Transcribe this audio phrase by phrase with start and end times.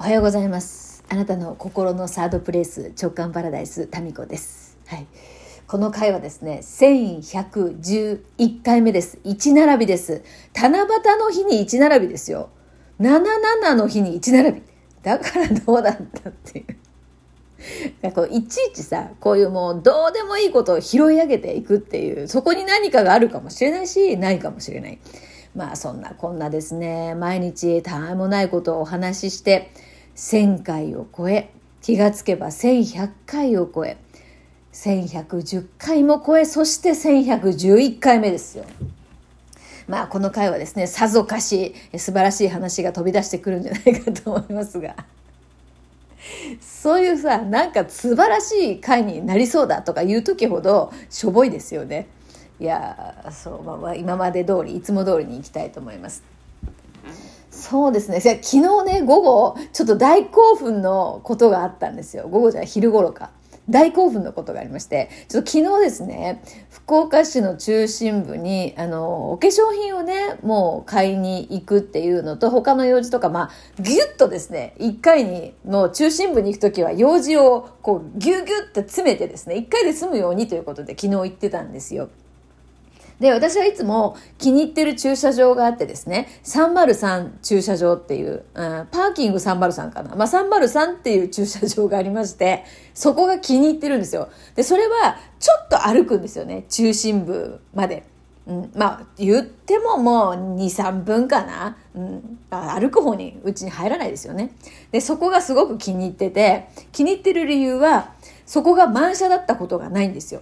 [0.00, 1.04] おはようございます。
[1.10, 4.78] あなたの心のサードプレイス直感パラダイスタミコです。
[4.86, 5.06] はい。
[5.66, 9.18] この回はですね1111回目です。
[9.24, 10.24] 1並びです。
[10.54, 10.86] 七夕
[11.18, 12.48] の日に1並びですよ。
[12.98, 14.62] 77の日に1並び。
[15.02, 16.64] だからどうだったってい
[18.02, 18.12] う。
[18.12, 24.98] こういちいちさこういうもうどうでもいいことを拾い上げていくっていうそこに何かがあるかもしれないしないかもしれない。
[25.54, 27.14] まあそんなこんなですね。
[27.16, 29.74] 毎日たわいもないことをお話しして
[30.16, 31.50] 1000回を超え
[31.82, 33.96] 気がつけば1100回を超え
[34.72, 38.64] 1110回も超えそして1111回目ですよ。
[39.88, 44.94] まあこの回はですねさぞかし素晴らしい話が飛び出してくるんじゃないかと思いますが
[46.60, 52.06] そういうさなんか素晴らしい回になりそうだとかいう時ほどしょぼいですよね。
[52.60, 56.22] いやそう、まあ、今まで通りいつも通りにいきたいと思います。
[57.60, 58.20] そうですね。
[58.20, 62.26] 昨日ね、午後、ちょっと大興奮のことがあったんですよ。
[62.28, 63.30] 午後じゃ昼頃か。
[63.68, 82.08] 大興奮のことがありまして、ちょっと昨日ですね、福岡市の中心部に、あの、お化粧品をね、もう買いに行くっていうのと、他の用事とか、まあ、ぎゅっとですね、一回に、もう中心部に行くときは用事を、こう、ぎゅぎゅって詰めてですね、一回で済むようにということで昨日行ってたんですよ。
[83.20, 90.16] で、私はいつも気に入ってる駐車場があってですね、303駐車場っていう、うん、パーキング303かな。
[90.16, 94.30] まあ、303っていう駐車場がありまして、そこが気に入ってるんですよ。
[94.56, 98.04] で、それはちょっと歩くんですよね、中心部まで。
[98.46, 101.76] うん、まあ、言ってももう2、3分かな。
[101.94, 104.52] うん、歩く方にうちに入らないですよね。
[104.92, 108.14] で、そこがすごく気に入ってて、気に入ってる理由は、
[108.46, 110.40] そこが満車だったことがないんですよ。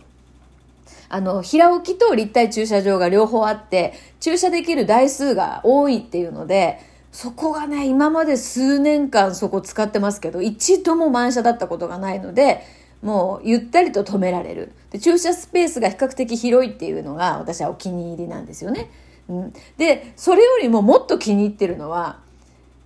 [1.08, 6.80] あの、平置きと立体駐車場が両方あって、駐車できる台数が多いっていうので、
[7.12, 12.62] そこがね、今まで数年間そこ使ってますけど、一度も満車だったことがないので、
[13.02, 14.72] もうゆったりと止められる。
[14.90, 18.90] で駐車スペースが比較的広いっていうのが私はお気に入りなんですよね。
[19.28, 22.18] うん、で、それよりももっと気に入ってるのは、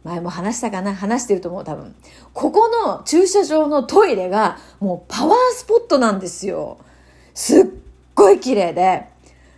[0.05, 0.95] 前も話したかな？
[0.95, 1.95] 話してると思う多分。
[2.33, 6.79] ここの駐車場のトイレがもうパワースポットなんですよ。
[7.35, 7.65] すっ
[8.23, 9.07] ごい綺麗で、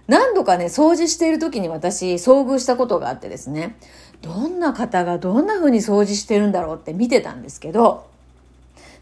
[0.09, 3.77] 何度かね、掃除している時に私、遭遇したことがあってですね、
[4.23, 8.07] どんな方がどんな風に掃除してるんだろうって見てたんですけど、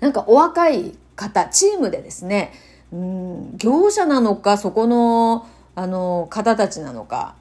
[0.01, 2.53] なんかお若い方、チームでですね、
[2.93, 7.37] うん、業者なのか、そこの、あの、方たちなのか、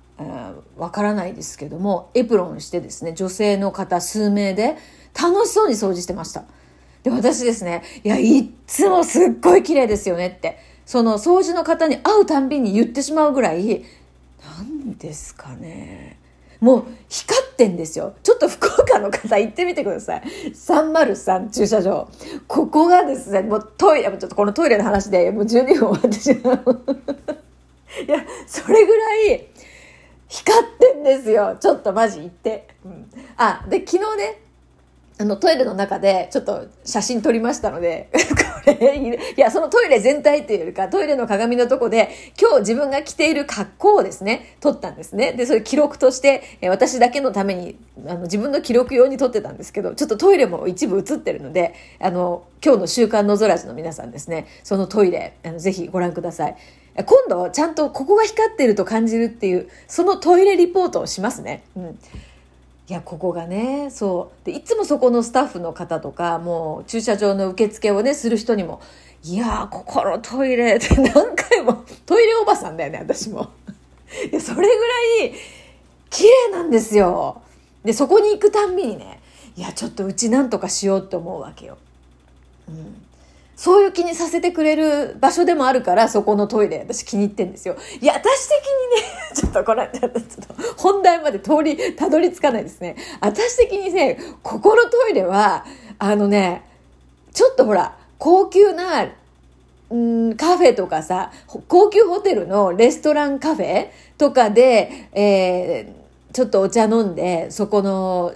[0.77, 4.77] わ、からないですけども、エプロンしてですね、女性の方数名で
[5.19, 6.43] 楽しそうに掃除してました。
[7.03, 10.70] で、私ですね、いや、いっつもすっごい綺麗ですよねって。
[10.85, 13.85] その掃除の方に会うたんびに言ってしまうぐらい、
[14.57, 16.17] 何ですかね。
[16.61, 18.13] もう光ってんですよ。
[18.21, 20.21] ちょっと福岡の方行ってみてください。
[20.53, 22.07] 303駐車場。
[22.47, 26.85] ここがですね、もうトイレ、ちょっとこのトイレの話でもう12分終わってしまう。
[28.07, 29.47] いや、それぐらい
[30.27, 31.57] 光ってんですよ。
[31.59, 32.67] ちょっとマジ言って。
[32.85, 34.41] うん、あ、で、昨日ね、
[35.21, 38.09] あの、トイレの中でちょっと写真撮りましたので、
[38.65, 42.09] これ、いや、そのトイレ全体っていうよりか、トイレの鏡のとこで、
[42.41, 45.33] 今日自分が着ている格好をですね、撮ったんですね。
[45.33, 47.77] で、それ記録として、私だけのために、
[48.07, 56.55] あの、自分の記録用に撮ってたんですけど、ちょっとトイレも一部映ってるので、あの、今日の週刊のぞらじの皆さんですね、そのトイレ、あのぜひご覧ください。
[56.95, 61.61] 今度、ちゃんとここが光ってると感じるっていう、そのトイレリポートをしますね。
[61.77, 61.99] うん。
[62.91, 64.45] いやここがねそう。
[64.45, 68.81] でいつもそこのスタッフの方とかもう駐車場の受付をねする人にも
[69.23, 73.47] 「いやーここのトイレ」って何回もトイレおばさんだよね私も。
[74.29, 74.69] いやそれぐら
[75.23, 75.33] い
[76.09, 77.41] 綺麗なんですよ。
[77.85, 79.21] でそこに行くたんびにね
[79.55, 81.77] いやちょっとうちなんとかしようって思うわけよ、
[82.67, 83.01] うん、
[83.61, 87.77] そういう気にさせてくれる場所でもあるから、そこのトイレ、私気に入ってんですよ。
[88.01, 90.19] いや、私的にね、 ちょっとこれ、ちょっと
[90.77, 92.95] 本題まで通り、たどり着かないですね。
[93.19, 95.63] 私的にね、ここのトイレは、
[95.99, 96.63] あのね、
[97.33, 99.05] ちょっとほら、高級な、
[99.91, 101.31] うんカフェとかさ、
[101.67, 108.33] 高級ホテルのレストランカフェとかで、えー、ちょっとお茶飲んで、そこの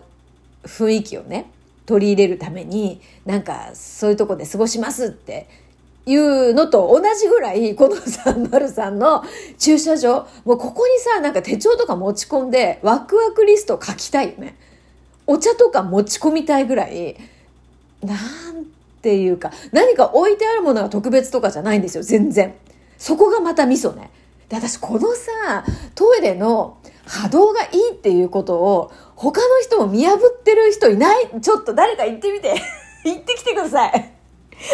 [0.65, 1.49] 雰囲気をね、
[1.85, 5.47] 取り入れるために、なんかそういうとこで過ごしますって
[6.05, 9.23] いうのと同じぐらい、この303の
[9.57, 14.55] 駐車場、もうここにさ、なんか手帳とか持ち込んで、ワクワクリスト書きたいよね。
[15.27, 17.17] お茶とか持ち込みたいぐらい、
[18.03, 18.65] なん
[19.01, 22.53] ていうか、何か置いてあるものが特別とかじゃないんですよ、全然。
[22.97, 24.11] そこがまたミソね。
[24.49, 25.65] で、私このさ、
[25.95, 31.41] トイレの波動がいいっていうことを他の人も見破ってる人いない？
[31.41, 32.55] ちょっと誰か行ってみて。
[33.05, 34.11] 行ってきてください。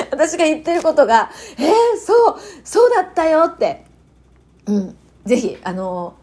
[0.09, 3.85] 私が言ってることが、えー、そう、そうだったよって。
[4.65, 4.97] うん。
[5.25, 6.15] ぜひ、あの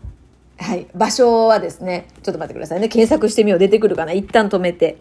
[0.59, 0.89] はい。
[0.95, 2.89] 場所はですね、ちょっと待ってくださいね。
[2.89, 3.59] 検索してみよう。
[3.59, 4.13] 出てくるかな？
[4.13, 4.99] 一旦止めて。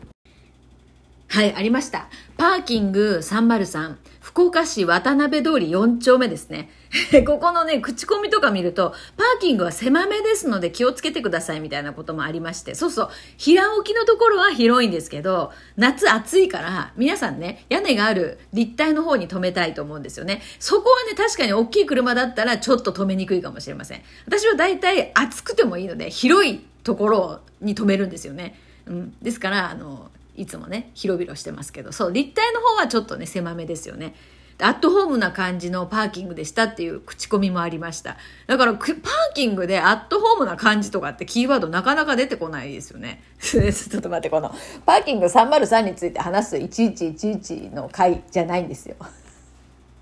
[1.29, 2.07] はい、ありました。
[2.37, 6.69] パーキング303、福岡市渡辺通り4丁目ですね。
[7.27, 20.41] ここのね、口コミとか見ると、パーキングは狭めですので気をつけてくださいみたいなこともありまして、そうそう、平置きのところは広いんですけど、夏暑いから、皆さんね、屋根がある立体の方に止めたいと思うんですよね。
[20.59, 24.01] そこはね、確かに大きい車だったらちょっと止めにくいかもしれません。
[24.25, 28.57] 私は大体暑くてもいいので、広いところに止めるんですよね。
[28.85, 29.15] うん。
[29.21, 34.15] ですから、あの、いつもね、広々してますけど、そう、立体の方はちょっとね、狭めですよね。
[34.59, 38.17] アットホームな感じのパーキングでしたっていう口コミもありました。
[38.47, 38.93] だから、パー
[39.35, 43.21] キングでアットホームな感じとかってキーワードなかなか出てこないですよね。
[43.39, 44.53] ちょっと待って、この、
[44.85, 48.95] パーキング303について話す1111の回じゃないんですよ。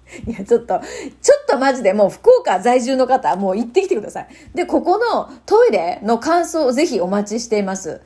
[0.25, 0.79] いや、ちょっと、
[1.21, 4.27] ちょっとマジでもう福岡在住の方、もう行ってきてください。
[4.53, 8.01] で、ここのトイレの感想をぜひお待ちしています。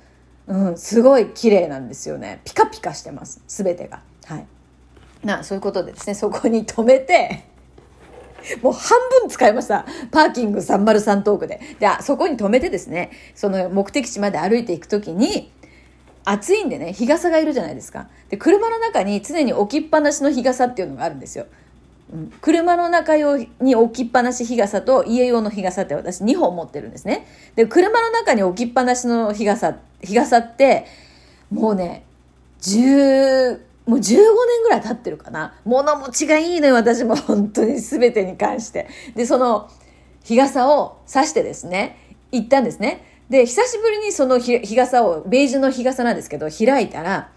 [0.49, 2.41] うん、すごい綺麗なんですよね。
[2.43, 3.41] ピカピカしてます。
[3.47, 4.01] すべてが。
[4.25, 4.47] はい。
[5.23, 7.45] な、そういうことでですね、そこに止めて、
[8.63, 9.85] もう半分使いました。
[10.11, 11.59] パーキング303トークで。
[11.79, 15.51] で、そこに止めてですね、その目的地まで歩いていくときに、
[16.25, 18.07] 暑いんでね、日傘がいるじゃないですか。
[18.29, 21.45] で、車の中に常に置きっぱなしの日傘っていうのがあるんですよ。
[22.41, 27.27] 車の中用に置きっぱなし日傘と家用の日傘って私2本持ってるんですね。
[27.55, 30.85] で、車の中に置きっぱなしの日傘、日傘って、
[31.51, 32.05] もうね、
[32.61, 34.25] 10、もう15年
[34.63, 35.53] ぐらい経ってるかな。
[35.65, 38.87] 物持ちがいいのよ、私も 本当に全てに関して。
[39.15, 39.69] で、その
[40.23, 41.97] 日傘を差してですね、
[42.31, 43.03] 行ったんですね。
[43.29, 47.29] で、久しぶりにその日傘を、ベージュの日傘なんですけど、開いたら、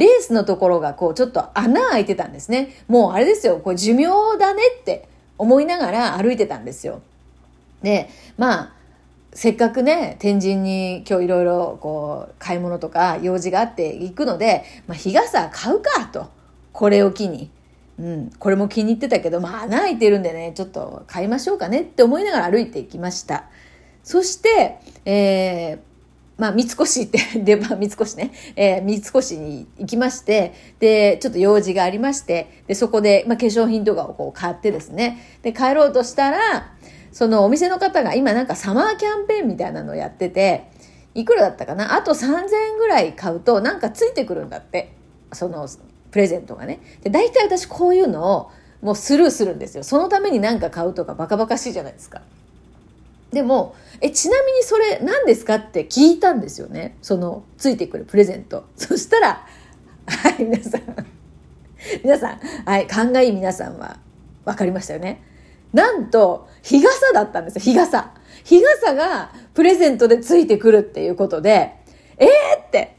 [0.00, 2.74] レースのところがこうちょっと穴開いてたんですね。
[2.88, 4.06] もうあれですよ、こう寿命
[4.38, 5.06] だねって
[5.38, 7.02] 思いながら歩いてたんですよ。
[7.82, 8.72] で、まあ、
[9.32, 16.28] せっかくね、天神に今日いろいろこう買い物とか用事があって行くので、まあ日傘買うかと。
[16.72, 17.50] これを機に。
[17.98, 23.44] うん、これも気に入ってたけど、まあ穴開いてるんでね、ちょっと買いましょうかねって思いながら歩いていきました。
[24.02, 25.78] そして、えー、
[26.40, 36.72] まあ、三越って、 で、ま、三越ね、えー、三越に行きまして、で、ちょっと用事がありまして、で、そこで、まあ、化粧品とかをこう買ってですね、で、帰ろうとしたら、
[37.12, 40.64] そのお店の方が今なんかサマーキャンペーンみたいなのをやってて、
[41.14, 41.94] いくらだったかな？
[41.96, 42.28] あと3000
[42.72, 44.92] 円ぐらい買うとなんかついてくるんだって。
[45.32, 45.68] その
[46.10, 46.80] プレゼントがね。
[47.02, 48.50] で、大体私こういうのを
[48.82, 49.84] もうスルーするんですよ。
[49.84, 52.22] そのために何か買うとかバカバカしいじゃないですか。
[53.32, 56.96] でも、え、ちなみにそれ何ですかって聞いたんですよね。
[57.00, 58.64] その、ついてくるプレゼント。
[58.76, 59.46] そしたら、
[60.06, 60.82] はい、皆さん。
[62.02, 63.98] 皆さん、はい、勘がいい皆さんは
[64.44, 65.22] 分かりましたよね。
[65.72, 68.12] なんと、日傘だったんですよ、日傘。
[68.44, 71.76] 日傘がプレゼントでついてくるっていうことで、
[72.18, 72.28] えー
[72.66, 72.96] って。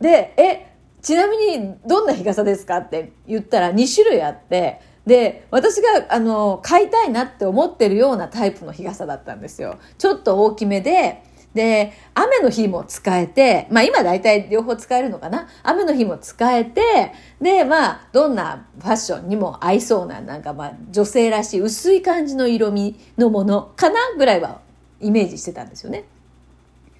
[0.00, 0.66] で、え、
[1.00, 9.78] ちなみにどんな日傘ですかって言ったら2種類あって、で、私が、あの、買いたいなって思ってるようなタイプの日傘だったんですよ。
[9.98, 15.48] ちょっと大きめで、で、雨の日も使えて、まあ今大体両方使えるのかな？
[15.64, 24.60] 雨の日も使えて、で、まあどんなファッションにも合いそうな、なんかまあ女性らしい薄い感じの色味のものかなぐらいは
[25.00, 26.04] イメージしてたんですよね。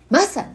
[0.09, 0.49] まさに。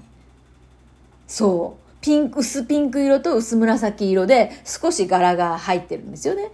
[1.26, 1.86] そう。
[2.02, 6.52] ピンク、薄ピンク色と薄紫色で少し柄が入ってるんですよね。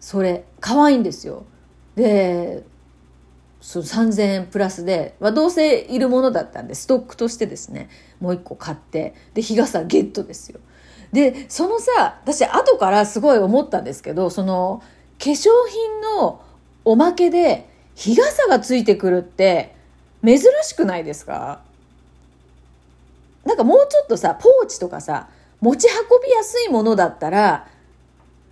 [0.00, 1.44] それ、可愛いんですよ。
[1.94, 2.64] で、
[3.60, 7.88] その3000円プラスで、まあ、どうせいるものだったんで、ストックとしてですね、
[8.20, 10.60] もう一個買って、で、日傘ゲットですよ。
[11.12, 14.82] で、そのさ、私後からすごい思ったんですけど、その、
[15.18, 16.42] 化粧品の
[16.84, 19.74] おまけで日傘がついてくるって
[20.24, 21.60] 珍しくないですか？
[23.44, 25.28] なんかもうちょっとさ、ポーチとかさ、
[25.60, 27.66] 持ち運びやすいものだったら、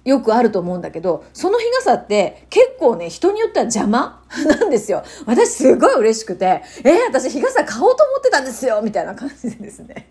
[0.07, 5.03] よくあると思うんだけど、その日傘って結構ね、人によっては邪魔 なんですよ。
[5.27, 10.09] 私すごい嬉しくて、えー、私日傘買おうと思ってたんですよみたいな感じでですね。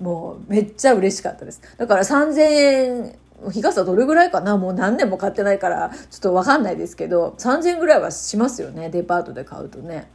[0.00, 1.60] もうめっちゃ嬉しかったです。
[1.76, 3.18] だから3000円、
[3.50, 4.56] 日傘どれぐらいかな？
[4.56, 8.88] もう何年も買ってないから、ちょっとわかんないですけど、3000円ぐらいはしますよね。
[8.88, 10.08] デパートで買うとね。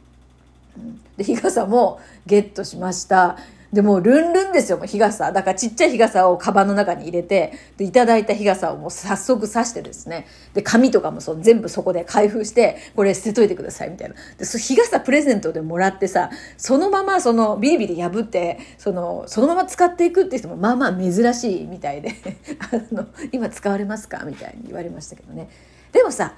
[1.18, 3.36] で、日傘もゲットしました。
[3.72, 5.30] で、もうルンルンですよ、もう日傘。
[5.30, 14.16] だからちっちゃい日傘をカバンの中に入れて、で、いただいた日傘をもう早速刺してですね、で、紙とかもそう全部そこで開封して、これ捨てといてください、みたいな。
[14.38, 22.12] で、そ日傘プレゼントでもらってさ、そのままそのビリビリ破って、その、そのまま使っていくって人もまあまあ珍しいみたいで
[22.72, 25.48] あの、今使われますかみたいに言われましたけどね。
[25.92, 26.34] でもさ、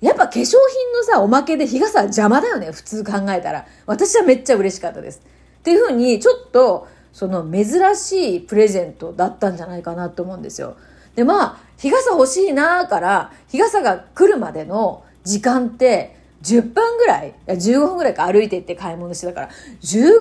[0.00, 0.56] やっぱ化粧品
[0.94, 3.66] のさ、おまけで日傘は邪魔だよね、普通考えたら。
[3.86, 5.20] 私はめっちゃ嬉しかったです。
[5.60, 7.64] っていうふうに、ちょっと、その珍
[7.96, 10.76] しいプレゼントだったんじゃないかなと思うんですよ。
[11.14, 19.48] で、まあ、日傘欲しいなーから、日傘が来るまでの時間って、10分ぐらい、いや15分ぐらいか歩いて行って買い物してたから、
[19.82, 20.18] 15分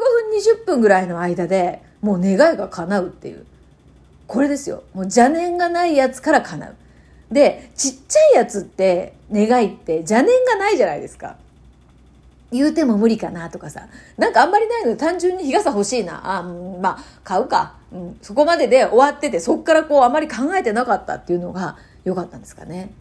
[0.62, 3.46] 20分ぐらいの間でもう願いが叶うっていう。
[4.28, 4.84] これですよ。
[4.94, 6.76] もう邪念がないやつから叶う。
[7.32, 11.38] で、ちっちゃいやつって願いって邪念がないじゃないですか。
[12.52, 13.88] 言うても無理かなとかさ。
[14.18, 16.38] なんかあんまりないので単純に日傘欲しいな。
[16.40, 17.76] あ、まあ、買うか。
[17.92, 22.92] うん、そこまでで終わってて、そっからこうあまり考えてなかったっていうのが良かったんですかね。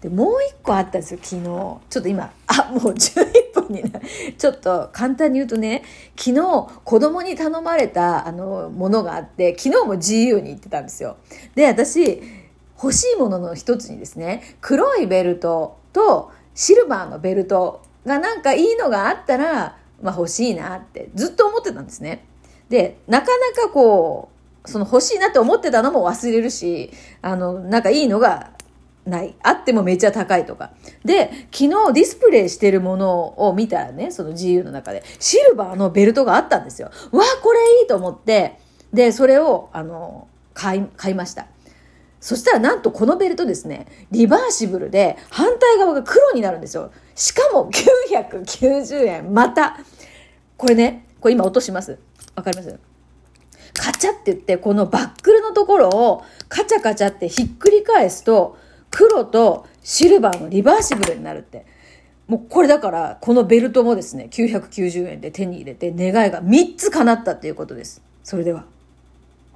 [0.00, 1.42] で、もう一個あったんですよ、昨日。
[1.42, 4.00] ちょっと今、あ、もう11分にな。
[4.36, 5.82] ちょっと簡単に言うとね、
[6.16, 11.16] 昨日子供に頼まれたあのものがあって、昨日も GU に行ってたんですよ。
[11.54, 12.22] で、私、
[12.82, 22.24] 欲しいものの一つにですね、黒いベルトとシルバーのベルトがなんかいいのがあったら、まあ欲しいなってずっと思ってたんですね。
[22.68, 24.30] で、なかなかこ
[24.64, 26.90] う、その欲しいなって思ってたのも忘れるし、
[27.22, 28.50] あの、なんかいいのが
[29.06, 29.34] ない。
[29.42, 30.72] あってもめっちゃ高いとか。
[31.04, 36.90] で、昨日ディスプレイしてるものを見たらね、その GU の中で、シルバーのベルトがあったんですよ。
[37.12, 38.58] わあ、これいいと思って、
[38.92, 41.46] で、それを、あの、買い、買いました。
[42.26, 46.90] そしたらなんとこのベルトですね、リバーシブルで反対側が黒になるんですよ。
[47.14, 49.32] しかも990円。
[49.32, 49.78] また。
[50.56, 52.00] これね、これ今落とします。
[52.34, 52.80] わかります？
[53.74, 58.58] カチャって言って、このバックルのところをカチャカチャってひっくり返すと、
[58.90, 61.64] 黒とシルバーのリバーシブルになるって。
[62.26, 68.02] もうこれだから、このベルトもですね、990円で手に入れて願いが3つ叶ったっていうことです。
[68.24, 68.64] それでは。